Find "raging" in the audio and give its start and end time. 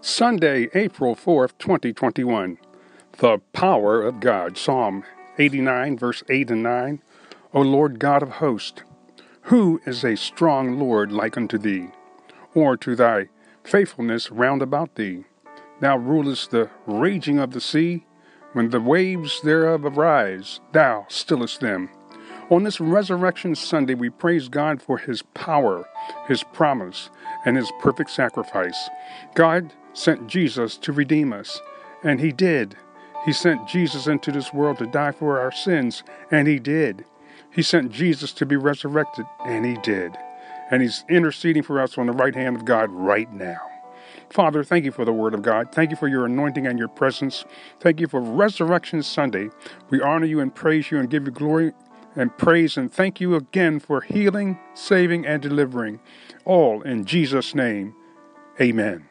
16.86-17.40